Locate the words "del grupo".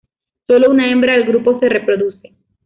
1.13-1.59